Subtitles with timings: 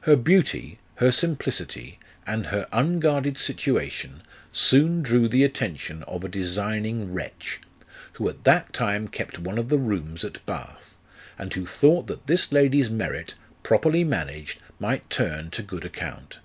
[0.00, 7.12] Her beauty, her simplicity, and her unguarded situation soon drew the attention of a designing
[7.14, 7.60] wretch,
[8.14, 10.96] who at that time kept one of the rooms at Bath,
[11.38, 16.40] and who thought that this lady's merit, properly managed, might turn to good account.